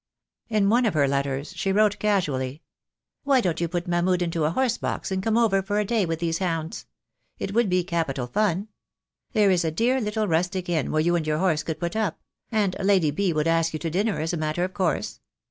[0.49, 2.63] In one of her letters she wrote casually:—
[3.23, 6.07] "Why don't you put Mahmud into a horse box and come over for a day
[6.07, 6.87] with these hounds.
[7.37, 8.69] It would be capital fun.
[9.33, 12.19] There is a dear little rustic inn where you and your horse can put up—
[12.51, 13.31] and Lady B.
[13.31, 15.19] would ask you to dinner as a matter of course.